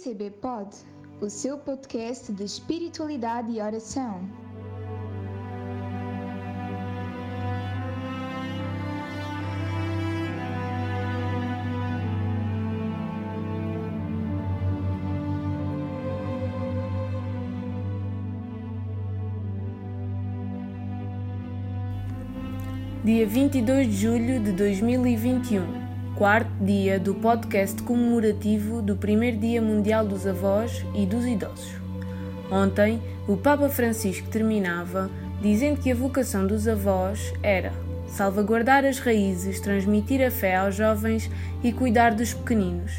PCB 0.00 0.30
Pod, 0.40 0.74
o 1.20 1.28
seu 1.28 1.58
podcast 1.58 2.32
de 2.32 2.42
espiritualidade 2.42 3.52
e 3.52 3.60
oração. 3.60 4.26
Dia 23.04 23.26
22 23.26 23.86
de 23.86 23.92
julho 23.92 24.40
de 24.40 24.52
2021 24.52 25.89
quarto 26.20 26.52
dia 26.62 27.00
do 27.00 27.14
podcast 27.14 27.82
comemorativo 27.82 28.82
do 28.82 28.94
primeiro 28.94 29.38
Dia 29.38 29.62
Mundial 29.62 30.06
dos 30.06 30.26
Avós 30.26 30.84
e 30.94 31.06
dos 31.06 31.24
Idosos. 31.24 31.72
Ontem, 32.50 33.00
o 33.26 33.38
Papa 33.38 33.70
Francisco 33.70 34.28
terminava 34.28 35.10
dizendo 35.40 35.80
que 35.80 35.90
a 35.90 35.94
vocação 35.94 36.46
dos 36.46 36.68
avós 36.68 37.32
era 37.42 37.72
salvaguardar 38.06 38.84
as 38.84 38.98
raízes, 38.98 39.60
transmitir 39.60 40.20
a 40.20 40.30
fé 40.30 40.56
aos 40.56 40.74
jovens 40.74 41.30
e 41.64 41.72
cuidar 41.72 42.14
dos 42.14 42.34
pequeninos. 42.34 42.92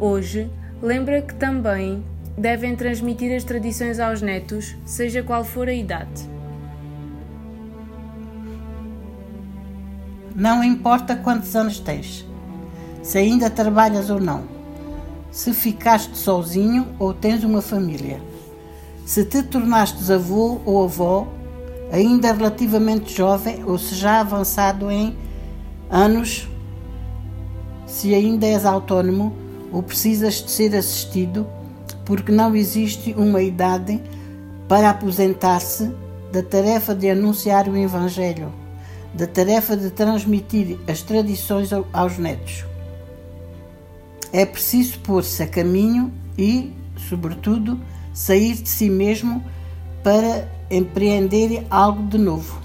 Hoje, 0.00 0.50
lembra 0.82 1.22
que 1.22 1.36
também 1.36 2.02
devem 2.36 2.74
transmitir 2.74 3.32
as 3.32 3.44
tradições 3.44 4.00
aos 4.00 4.20
netos, 4.20 4.74
seja 4.84 5.22
qual 5.22 5.44
for 5.44 5.68
a 5.68 5.72
idade. 5.72 6.28
Não 10.34 10.64
importa 10.64 11.14
quantos 11.14 11.54
anos 11.54 11.78
tens 11.78 12.26
se 13.06 13.18
ainda 13.18 13.48
trabalhas 13.48 14.10
ou 14.10 14.18
não, 14.18 14.42
se 15.30 15.54
ficaste 15.54 16.18
sozinho 16.18 16.88
ou 16.98 17.14
tens 17.14 17.44
uma 17.44 17.62
família, 17.62 18.20
se 19.04 19.24
te 19.24 19.44
tornaste 19.44 20.12
avô 20.12 20.60
ou 20.64 20.82
avó, 20.82 21.28
ainda 21.92 22.32
relativamente 22.32 23.16
jovem 23.16 23.62
ou 23.64 23.78
se 23.78 23.94
já 23.94 24.18
avançado 24.18 24.90
em 24.90 25.16
anos, 25.88 26.48
se 27.86 28.12
ainda 28.12 28.44
és 28.44 28.64
autónomo 28.64 29.32
ou 29.70 29.84
precisas 29.84 30.42
de 30.42 30.50
ser 30.50 30.74
assistido, 30.74 31.46
porque 32.04 32.32
não 32.32 32.56
existe 32.56 33.14
uma 33.16 33.40
idade 33.40 34.02
para 34.66 34.90
aposentar-se 34.90 35.92
da 36.32 36.42
tarefa 36.42 36.92
de 36.92 37.08
anunciar 37.08 37.68
o 37.68 37.76
Evangelho, 37.76 38.52
da 39.14 39.28
tarefa 39.28 39.76
de 39.76 39.90
transmitir 39.90 40.76
as 40.88 41.02
tradições 41.02 41.70
aos 41.92 42.18
netos. 42.18 42.64
É 44.36 44.44
preciso 44.44 44.98
pôr-se 44.98 45.42
a 45.42 45.46
caminho 45.46 46.12
e, 46.36 46.70
sobretudo, 47.08 47.80
sair 48.12 48.52
de 48.52 48.68
si 48.68 48.90
mesmo 48.90 49.42
para 50.04 50.46
empreender 50.70 51.66
algo 51.70 52.02
de 52.02 52.18
novo. 52.18 52.60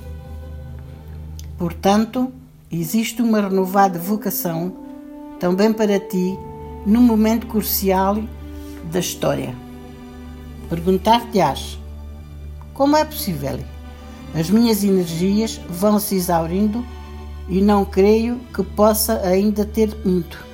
Portanto, 1.57 2.29
existe 2.69 3.21
uma 3.21 3.39
renovada 3.39 3.97
vocação 3.97 4.73
também 5.39 5.71
para 5.71 5.97
ti 5.97 6.37
num 6.85 6.99
momento 6.99 7.47
crucial 7.47 8.21
da 8.91 8.99
história. 8.99 9.55
Perguntar-te-ás: 10.69 11.79
como 12.73 12.97
é 12.97 13.05
possível? 13.05 13.61
As 14.35 14.49
minhas 14.49 14.83
energias 14.83 15.57
vão 15.69 16.01
se 16.01 16.15
exaurindo 16.15 16.85
e 17.47 17.61
não 17.61 17.85
creio 17.85 18.41
que 18.53 18.61
possa 18.61 19.21
ainda 19.21 19.63
ter 19.63 19.95
muito. 20.03 20.50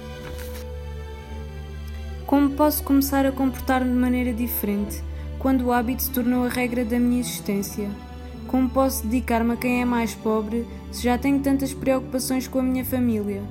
Como 2.27 2.49
posso 2.49 2.83
começar 2.83 3.25
a 3.25 3.31
comportar-me 3.31 3.89
de 3.89 3.95
maneira 3.95 4.33
diferente 4.33 5.01
quando 5.39 5.61
o 5.61 5.71
hábito 5.71 6.03
se 6.03 6.11
tornou 6.11 6.43
a 6.43 6.49
regra 6.49 6.83
da 6.83 6.99
minha 6.99 7.21
existência? 7.21 7.89
Como 8.47 8.69
posso 8.69 9.07
dedicar-me 9.07 9.53
a 9.53 9.55
quem 9.55 9.81
é 9.81 9.85
mais 9.85 10.13
pobre 10.13 10.67
se 10.91 11.03
já 11.03 11.17
tenho 11.17 11.39
tantas 11.39 11.73
preocupações 11.73 12.45
com 12.45 12.59
a 12.59 12.63
minha 12.63 12.83
família? 12.83 13.41